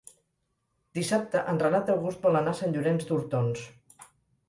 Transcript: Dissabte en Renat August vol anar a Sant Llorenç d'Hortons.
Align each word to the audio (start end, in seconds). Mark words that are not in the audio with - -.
Dissabte 0.99 1.45
en 1.53 1.63
Renat 1.65 1.93
August 1.99 2.27
vol 2.29 2.43
anar 2.43 2.57
a 2.57 2.61
Sant 2.65 2.77
Llorenç 2.79 3.09
d'Hortons. 3.11 3.73